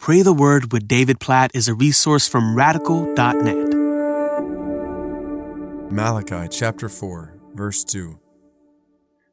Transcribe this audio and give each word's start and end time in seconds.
Pray 0.00 0.22
the 0.22 0.32
Word 0.32 0.72
with 0.72 0.88
David 0.88 1.20
Platt 1.20 1.50
is 1.52 1.68
a 1.68 1.74
resource 1.74 2.26
from 2.26 2.56
radical.net. 2.56 3.74
Malachi 5.92 6.48
chapter 6.48 6.88
4, 6.88 7.34
verse 7.52 7.84
2. 7.84 8.18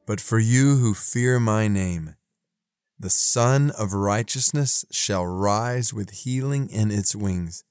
But 0.06 0.20
for 0.20 0.40
you 0.40 0.76
who 0.76 0.94
fear 0.94 1.40
my 1.40 1.70
name, 1.70 2.16
the 3.00 3.10
Sun 3.10 3.72
of 3.80 3.94
Righteousness 3.94 4.84
shall 4.92 5.26
rise 5.26 5.94
with 5.94 6.10
healing 6.10 6.70
in 6.70 6.92
its 6.92 7.16
wings. 7.16 7.64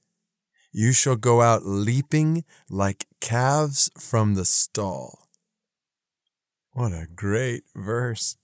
You 0.72 0.94
shall 0.94 1.16
go 1.16 1.42
out 1.42 1.66
leaping 1.66 2.46
like 2.70 3.04
calves 3.20 3.90
from 3.98 4.36
the 4.36 4.46
stall. 4.46 5.28
What 6.72 6.92
a 6.92 7.06
great 7.14 7.64
verse. 7.74 8.38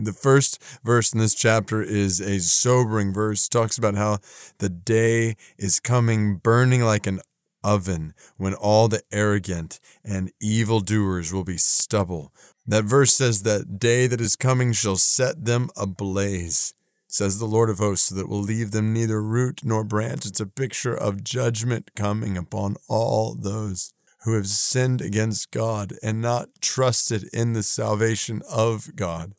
The 0.00 0.12
first 0.12 0.62
verse 0.84 1.12
in 1.12 1.18
this 1.18 1.34
chapter 1.34 1.82
is 1.82 2.20
a 2.20 2.38
sobering 2.38 3.12
verse. 3.12 3.46
It 3.46 3.50
talks 3.50 3.76
about 3.76 3.96
how 3.96 4.18
the 4.58 4.68
day 4.68 5.34
is 5.58 5.80
coming 5.80 6.36
burning 6.36 6.82
like 6.82 7.08
an 7.08 7.20
oven 7.64 8.14
when 8.36 8.54
all 8.54 8.86
the 8.86 9.02
arrogant 9.10 9.80
and 10.04 10.30
evil 10.40 10.78
doers 10.78 11.32
will 11.32 11.42
be 11.42 11.56
stubble. 11.56 12.32
That 12.64 12.84
verse 12.84 13.12
says 13.12 13.42
that 13.42 13.80
day 13.80 14.06
that 14.06 14.20
is 14.20 14.36
coming 14.36 14.72
shall 14.72 14.96
set 14.96 15.44
them 15.44 15.68
ablaze, 15.76 16.74
says 17.08 17.40
the 17.40 17.46
Lord 17.46 17.68
of 17.68 17.78
hosts, 17.78 18.10
so 18.10 18.14
that 18.14 18.28
will 18.28 18.40
leave 18.40 18.70
them 18.70 18.92
neither 18.92 19.20
root 19.20 19.62
nor 19.64 19.82
branch. 19.82 20.26
It's 20.26 20.38
a 20.38 20.46
picture 20.46 20.94
of 20.94 21.24
judgment 21.24 21.90
coming 21.96 22.36
upon 22.36 22.76
all 22.88 23.34
those 23.34 23.92
who 24.22 24.34
have 24.34 24.46
sinned 24.46 25.00
against 25.00 25.50
God 25.50 25.94
and 26.02 26.20
not 26.20 26.50
trusted 26.60 27.24
in 27.32 27.52
the 27.52 27.62
salvation 27.64 28.42
of 28.48 28.94
God. 28.94 29.34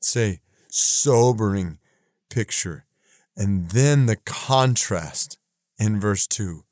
Say, 0.00 0.40
sobering 0.68 1.78
picture. 2.30 2.86
And 3.36 3.70
then 3.70 4.06
the 4.06 4.16
contrast 4.16 5.38
in 5.78 6.00
verse 6.00 6.26
2 6.26 6.64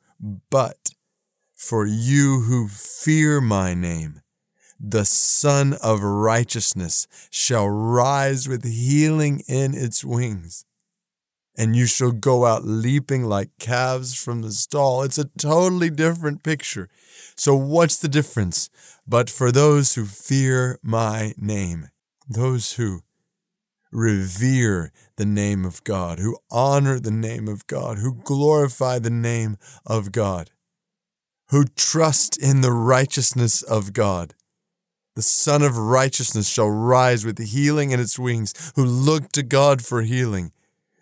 But 0.51 0.91
for 1.55 1.87
you 1.87 2.43
who 2.43 2.69
fear 2.69 3.41
my 3.41 3.75
name, 3.75 4.21
the 4.81 5.05
Sun 5.05 5.75
of 5.83 6.03
Righteousness 6.03 7.09
shall 7.31 7.69
rise 7.69 8.49
with 8.49 8.65
healing 8.65 9.43
in 9.49 9.75
its 9.75 10.05
wings, 10.05 10.65
and 11.57 11.75
you 11.75 11.87
shall 11.87 12.13
go 12.13 12.47
out 12.47 12.65
leaping 12.65 13.25
like 13.25 13.51
calves 13.59 14.15
from 14.15 14.43
the 14.43 14.53
stall. 14.53 15.03
It's 15.03 15.19
a 15.19 15.31
totally 15.37 15.91
different 15.91 16.45
picture. 16.45 16.89
So, 17.35 17.57
what's 17.57 17.99
the 17.99 18.09
difference? 18.09 18.71
But 19.07 19.29
for 19.29 19.51
those 19.51 19.95
who 19.95 20.05
fear 20.05 20.79
my 20.83 21.35
name, 21.37 21.89
those 22.29 22.75
who 22.75 23.03
revere 23.91 24.93
the 25.17 25.27
name 25.27 25.65
of 25.65 25.83
God, 25.85 26.19
who 26.19 26.39
honor 26.51 26.99
the 26.99 27.11
name 27.11 27.49
of 27.49 27.67
God, 27.67 27.99
who 27.99 28.15
glorify 28.15 28.99
the 28.99 29.11
name 29.11 29.57
of 29.87 30.13
God, 30.13 30.51
who 31.51 31.65
trust 31.65 32.41
in 32.41 32.61
the 32.61 32.73
righteousness 32.73 33.63
of 33.63 33.93
God. 33.93 34.35
The 35.17 35.23
Sun 35.23 35.63
of 35.63 35.77
Righteousness 35.77 36.49
shall 36.49 36.71
rise 36.71 37.25
with 37.25 37.39
healing 37.39 37.91
in 37.91 37.99
its 37.99 38.19
wings, 38.19 38.73
who 38.77 38.85
look 38.85 39.33
to 39.33 39.43
God 39.43 39.85
for 39.85 40.03
healing. 40.03 40.53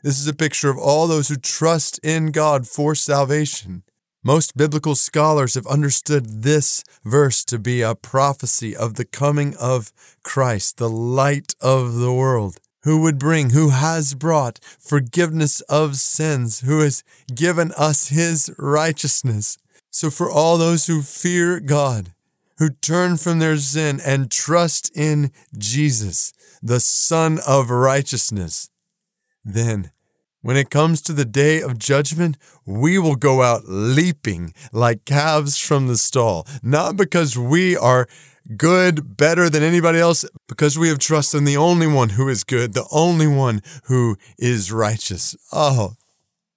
This 0.03 0.19
is 0.19 0.29
a 0.29 0.35
picture 0.35 0.71
of 0.71 0.79
all 0.79 1.07
those 1.07 1.29
who 1.29 1.37
trust 1.37 1.99
in 2.03 2.31
God 2.31 2.67
for 2.67 2.95
salvation. 2.95 3.83
Most 4.23 4.57
biblical 4.57 4.95
scholars 4.95 5.55
have 5.55 5.67
understood 5.67 6.43
this 6.43 6.83
verse 7.05 7.45
to 7.45 7.59
be 7.59 7.83
a 7.83 7.95
prophecy 7.95 8.75
of 8.75 8.95
the 8.95 9.05
coming 9.05 9.55
of 9.57 9.93
Christ, 10.23 10.79
the 10.79 10.91
light 10.91 11.55
of 11.61 11.97
the 11.97 12.13
world 12.13 12.59
who 12.87 13.01
would 13.01 13.19
bring, 13.19 13.51
who 13.51 13.71
has 13.71 14.15
brought 14.15 14.61
forgiveness 14.79 15.61
of 15.63 15.97
sins, 15.97 16.61
who 16.61 16.79
has 16.81 17.03
given 17.35 17.73
us 17.73 18.11
his 18.11 18.49
righteousness. 18.59 19.59
So, 19.91 20.09
for 20.09 20.31
all 20.31 20.57
those 20.57 20.87
who 20.87 21.03
fear 21.03 21.59
God, 21.59 22.11
who 22.59 22.71
turn 22.71 23.17
from 23.17 23.41
their 23.41 23.57
sin 23.57 24.01
and 24.07 24.31
trust 24.31 24.97
in 24.97 25.33
Jesus, 25.59 26.33
the 26.63 26.79
Son 26.79 27.41
of 27.45 27.71
righteousness, 27.71 28.71
then 29.45 29.91
when 30.41 30.57
it 30.57 30.71
comes 30.71 31.03
to 31.03 31.13
the 31.13 31.25
day 31.25 31.61
of 31.61 31.81
judgment, 31.81 32.39
we 32.65 33.01
will 33.01 33.17
go 33.17 33.43
out 33.43 33.63
leaping 33.67 34.55
like 34.73 35.05
calves 35.05 35.59
from 35.59 35.89
the 35.89 35.99
stall, 35.99 36.47
not 36.63 36.97
because 36.97 37.37
we 37.37 37.77
are 37.77 38.07
good, 38.57 39.17
better 39.17 39.49
than 39.49 39.63
anybody 39.63 39.99
else, 39.99 40.25
because 40.47 40.79
we 40.79 40.89
have 40.89 40.99
trust 40.99 41.35
in 41.35 41.45
the 41.45 41.57
only 41.57 41.87
one 41.87 42.11
who 42.11 42.29
is 42.29 42.45
good, 42.45 42.75
the 42.75 42.87
only 42.93 43.27
one 43.27 43.63
who 43.85 44.17
is 44.39 44.71
righteous. 44.71 45.37
Oh, 45.53 45.95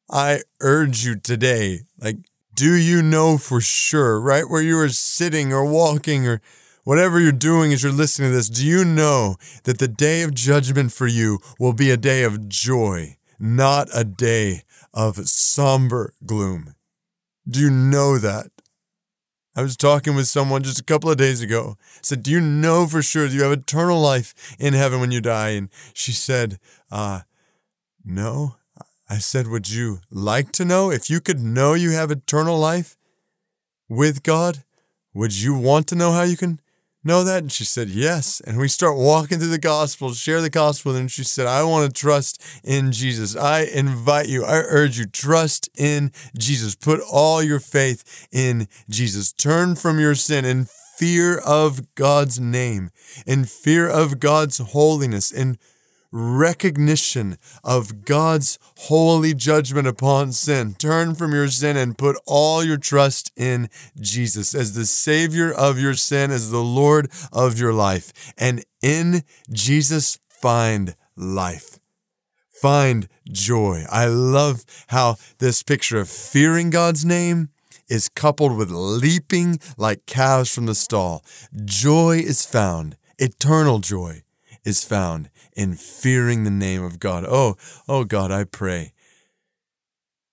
I 0.09 0.41
urge 0.61 1.05
you 1.05 1.15
today, 1.15 1.81
like, 1.99 2.17
do 2.53 2.75
you 2.75 3.01
know 3.01 3.37
for 3.37 3.61
sure, 3.61 4.19
right 4.19 4.49
where 4.49 4.61
you 4.61 4.77
are 4.79 4.89
sitting 4.89 5.53
or 5.53 5.63
walking 5.65 6.27
or 6.27 6.41
whatever 6.83 7.19
you're 7.19 7.31
doing 7.31 7.71
as 7.71 7.83
you're 7.83 7.91
listening 7.91 8.31
to 8.31 8.35
this, 8.35 8.49
do 8.49 8.65
you 8.65 8.83
know 8.83 9.35
that 9.63 9.79
the 9.79 9.87
day 9.87 10.23
of 10.23 10.33
judgment 10.33 10.91
for 10.91 11.07
you 11.07 11.39
will 11.59 11.73
be 11.73 11.91
a 11.91 11.97
day 11.97 12.23
of 12.23 12.49
joy, 12.49 13.15
not 13.39 13.87
a 13.93 14.03
day 14.03 14.63
of 14.93 15.29
somber 15.29 16.13
gloom? 16.25 16.73
Do 17.47 17.59
you 17.59 17.69
know 17.69 18.17
that? 18.17 18.47
I 19.59 19.61
was 19.61 19.75
talking 19.75 20.15
with 20.15 20.29
someone 20.29 20.63
just 20.63 20.79
a 20.79 20.85
couple 20.85 21.11
of 21.11 21.17
days 21.17 21.41
ago. 21.41 21.75
I 21.81 21.99
said, 22.01 22.23
Do 22.23 22.31
you 22.31 22.39
know 22.39 22.87
for 22.87 23.01
sure 23.01 23.27
that 23.27 23.33
you 23.33 23.43
have 23.43 23.51
eternal 23.51 23.99
life 23.99 24.55
in 24.57 24.73
heaven 24.73 25.01
when 25.01 25.11
you 25.11 25.19
die? 25.19 25.49
And 25.49 25.67
she 25.93 26.13
said, 26.13 26.59
uh, 26.89 27.23
No. 28.05 28.55
I 29.09 29.17
said, 29.17 29.47
Would 29.47 29.69
you 29.69 29.99
like 30.09 30.53
to 30.53 30.63
know? 30.63 30.91
If 30.91 31.09
you 31.09 31.19
could 31.19 31.41
know 31.41 31.73
you 31.73 31.91
have 31.91 32.09
eternal 32.09 32.57
life 32.57 32.95
with 33.89 34.23
God, 34.23 34.63
would 35.13 35.37
you 35.37 35.57
want 35.57 35.87
to 35.87 35.95
know 35.95 36.13
how 36.13 36.23
you 36.23 36.37
can 36.37 36.61
know 37.03 37.23
that? 37.23 37.43
And 37.43 37.51
she 37.51 37.63
said, 37.63 37.89
Yes. 37.89 38.41
And 38.41 38.57
we 38.57 38.67
start 38.67 38.97
walking 38.97 39.39
through 39.39 39.49
the 39.49 39.57
gospel, 39.57 40.13
share 40.13 40.41
the 40.41 40.49
gospel. 40.49 40.95
And 40.95 41.11
she 41.11 41.23
said, 41.23 41.47
I 41.47 41.63
want 41.63 41.93
to 41.93 42.01
trust 42.01 42.43
in 42.63 42.91
Jesus. 42.91 43.35
I 43.35 43.61
invite 43.61 44.27
you, 44.27 44.43
I 44.43 44.57
urge 44.57 44.97
you, 44.97 45.05
trust 45.05 45.69
in 45.77 46.11
Jesus. 46.37 46.75
Put 46.75 46.99
all 47.11 47.41
your 47.41 47.59
faith 47.59 48.27
in 48.31 48.67
Jesus. 48.89 49.31
Turn 49.31 49.75
from 49.75 49.99
your 49.99 50.15
sin 50.15 50.45
in 50.45 50.67
fear 50.97 51.37
of 51.37 51.95
God's 51.95 52.39
name, 52.39 52.89
in 53.25 53.45
fear 53.45 53.87
of 53.87 54.19
God's 54.19 54.57
holiness, 54.57 55.31
in 55.31 55.57
recognition 56.11 57.37
of 57.63 58.03
God's 58.03 58.57
holy 58.77 59.33
judgment 59.33 59.87
upon 59.87 60.31
sin. 60.31 60.75
Turn 60.75 61.15
from 61.15 61.33
your 61.33 61.47
sin 61.47 61.77
and 61.77 61.97
put 61.97 62.17
all 62.25 62.63
your 62.63 62.77
trust 62.77 63.31
in 63.35 63.69
Jesus 63.99 64.55
as 64.55 64.73
the 64.73 64.85
Savior 64.85 65.51
of 65.51 65.79
your 65.79 65.93
sin, 65.93 66.31
as 66.31 66.51
the 66.51 66.63
Lord 66.63 67.11
of 67.31 67.59
your 67.59 67.73
life. 67.73 68.33
And 68.37 68.63
in 68.81 69.23
Jesus, 69.51 70.19
find 70.29 70.95
life. 71.15 71.79
Find 72.49 73.07
joy. 73.31 73.85
I 73.89 74.05
love 74.05 74.65
how 74.87 75.15
this 75.37 75.63
picture 75.63 75.99
of 75.99 76.09
fearing 76.09 76.69
God's 76.69 77.05
name 77.05 77.49
is 77.87 78.09
coupled 78.09 78.55
with 78.57 78.69
leaping 78.69 79.59
like 79.77 80.05
calves 80.05 80.53
from 80.53 80.65
the 80.65 80.75
stall. 80.75 81.23
Joy 81.63 82.17
is 82.17 82.45
found, 82.45 82.97
eternal 83.17 83.79
joy 83.79 84.23
is 84.69 84.83
found 84.83 85.29
in 85.55 85.73
fearing 85.73 86.43
the 86.43 86.51
name 86.51 86.83
of 86.83 86.99
God. 86.99 87.25
Oh, 87.27 87.57
oh 87.87 88.05
God, 88.05 88.31
I 88.31 88.45
pray 88.45 88.93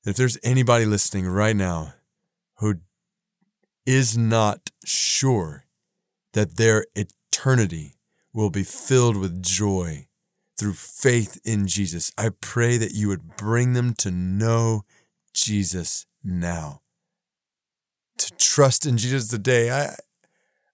that 0.05 0.11
if 0.11 0.17
there's 0.17 0.39
anybody 0.45 0.85
listening 0.85 1.27
right 1.27 1.57
now 1.57 1.95
who 2.59 2.77
is 3.85 4.17
not 4.17 4.71
sure 4.85 5.65
that 6.33 6.57
their 6.57 6.87
eternity 6.95 7.95
will 8.33 8.51
be 8.51 8.63
filled 8.63 9.17
with 9.17 9.43
joy 9.43 10.07
through 10.59 10.75
faith 10.75 11.41
in 11.45 11.67
Jesus, 11.67 12.13
I 12.17 12.31
pray 12.41 12.77
that 12.77 12.93
you 12.93 13.09
would 13.09 13.37
bring 13.37 13.73
them 13.73 13.95
to 13.95 14.11
know 14.11 14.85
Jesus 15.33 16.07
now. 16.23 16.83
To 18.19 18.33
trust 18.37 18.87
in 18.87 18.97
Jesus 18.97 19.29
today. 19.29 19.71
I 19.71 19.97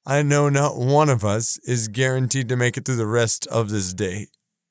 I 0.05 0.23
know 0.23 0.49
not 0.49 0.77
one 0.77 1.09
of 1.09 1.25
us 1.25 1.59
is 1.59 1.89
guaranteed 1.89 2.49
to 2.49 2.57
make 2.57 2.77
it 2.77 2.85
through 2.85 2.97
the 2.97 3.07
rest 3.07 3.47
of 3.47 3.71
this 3.71 3.95
day. 3.95 4.27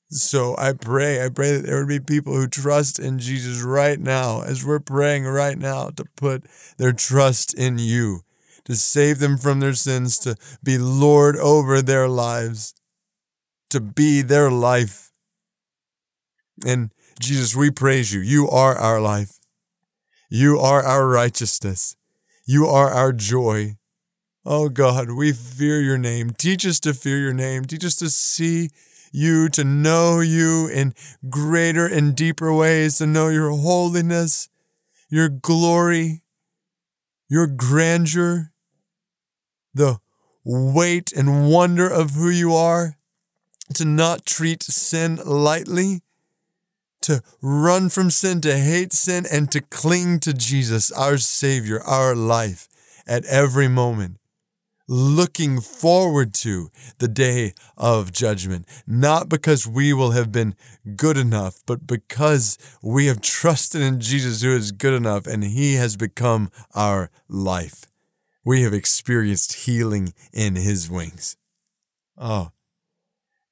So 0.09 0.55
I 0.57 0.73
pray, 0.73 1.23
I 1.23 1.29
pray 1.29 1.55
that 1.55 1.65
there 1.65 1.79
would 1.79 1.87
be 1.87 2.01
people 2.01 2.33
who 2.33 2.47
trust 2.47 2.99
in 2.99 3.17
Jesus 3.17 3.61
right 3.61 3.97
now, 3.97 4.41
as 4.41 4.65
we're 4.65 4.81
praying 4.81 5.23
right 5.23 5.57
now, 5.57 5.89
to 5.91 6.03
put 6.17 6.43
their 6.77 6.91
trust 6.91 7.53
in 7.53 7.77
you, 7.77 8.21
to 8.65 8.75
save 8.75 9.19
them 9.19 9.37
from 9.37 9.61
their 9.61 9.73
sins, 9.73 10.19
to 10.19 10.35
be 10.61 10.77
Lord 10.77 11.37
over 11.37 11.81
their 11.81 12.09
lives, 12.09 12.73
to 13.69 13.79
be 13.79 14.21
their 14.21 14.51
life. 14.51 15.11
And 16.65 16.91
Jesus, 17.21 17.55
we 17.55 17.71
praise 17.71 18.13
you. 18.13 18.19
You 18.19 18.49
are 18.49 18.75
our 18.75 18.99
life. 18.99 19.39
You 20.29 20.59
are 20.59 20.83
our 20.83 21.07
righteousness. 21.07 21.95
You 22.45 22.65
are 22.65 22.89
our 22.89 23.13
joy. 23.13 23.77
Oh 24.43 24.69
God, 24.69 25.11
we 25.11 25.33
fear 25.33 25.81
your 25.81 25.99
name. 25.99 26.31
Teach 26.31 26.65
us 26.65 26.79
to 26.79 26.95
fear 26.95 27.19
your 27.19 27.33
name. 27.33 27.65
Teach 27.65 27.85
us 27.85 27.95
to 27.97 28.09
see 28.09 28.69
you, 29.11 29.49
to 29.49 29.63
know 29.63 30.19
you 30.19 30.67
in 30.67 30.95
greater 31.29 31.85
and 31.85 32.15
deeper 32.15 32.51
ways, 32.51 32.97
to 32.97 33.05
know 33.05 33.27
your 33.27 33.51
holiness, 33.51 34.49
your 35.09 35.29
glory, 35.29 36.23
your 37.29 37.45
grandeur, 37.45 38.51
the 39.75 39.99
weight 40.43 41.11
and 41.11 41.51
wonder 41.51 41.87
of 41.87 42.11
who 42.11 42.29
you 42.29 42.55
are, 42.55 42.95
to 43.75 43.85
not 43.85 44.25
treat 44.25 44.63
sin 44.63 45.19
lightly, 45.23 46.01
to 47.01 47.21
run 47.43 47.89
from 47.89 48.09
sin, 48.09 48.41
to 48.41 48.57
hate 48.57 48.91
sin, 48.91 49.25
and 49.31 49.51
to 49.51 49.61
cling 49.61 50.19
to 50.21 50.33
Jesus, 50.33 50.91
our 50.91 51.19
Savior, 51.19 51.79
our 51.81 52.15
life 52.15 52.67
at 53.05 53.23
every 53.25 53.67
moment. 53.67 54.20
Looking 54.93 55.61
forward 55.61 56.33
to 56.41 56.69
the 56.97 57.07
day 57.07 57.53
of 57.77 58.11
judgment, 58.11 58.67
not 58.85 59.29
because 59.29 59.65
we 59.65 59.93
will 59.93 60.11
have 60.11 60.33
been 60.33 60.53
good 60.97 61.15
enough, 61.15 61.63
but 61.65 61.87
because 61.87 62.57
we 62.83 63.05
have 63.05 63.21
trusted 63.21 63.81
in 63.81 64.01
Jesus 64.01 64.41
who 64.41 64.53
is 64.53 64.73
good 64.73 64.93
enough 64.93 65.27
and 65.27 65.45
he 65.45 65.75
has 65.75 65.95
become 65.95 66.51
our 66.75 67.09
life. 67.29 67.85
We 68.43 68.63
have 68.63 68.73
experienced 68.73 69.65
healing 69.65 70.13
in 70.33 70.57
his 70.57 70.91
wings. 70.91 71.37
Oh, 72.17 72.49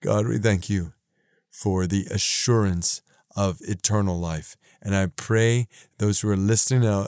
God, 0.04 0.28
we 0.28 0.40
thank 0.40 0.70
you 0.70 0.92
for 1.50 1.88
the 1.88 2.06
assurance 2.12 3.02
of 3.34 3.62
eternal 3.62 4.20
life. 4.20 4.58
And 4.82 4.94
I 4.94 5.06
pray 5.06 5.70
those 6.00 6.20
who 6.20 6.30
are 6.32 6.36
listening 6.36 6.82
now, 6.82 7.08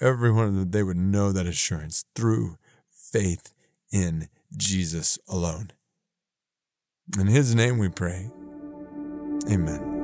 everyone 0.00 0.58
that 0.58 0.72
they 0.72 0.82
would 0.82 0.96
know 0.96 1.32
that 1.32 1.44
assurance 1.44 2.06
through 2.14 2.56
faith 2.90 3.52
in 3.92 4.28
Jesus 4.56 5.18
alone. 5.28 5.70
In 7.18 7.26
his 7.26 7.54
name 7.54 7.78
we 7.78 7.88
pray. 7.88 8.30
Amen. 9.50 9.97